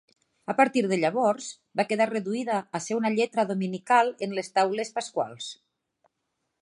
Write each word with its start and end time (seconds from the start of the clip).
A 0.51 0.53
partir 0.59 0.81
de 0.91 0.95
llavors, 1.01 1.49
va 1.81 1.85
quedar 1.91 2.07
reduïda 2.11 2.57
a 2.79 2.81
ser 2.85 2.97
una 3.01 3.11
lletra 3.19 3.45
dominical 3.53 4.13
en 4.29 4.35
les 4.39 4.51
taules 4.57 4.93
pasquals. 4.97 5.55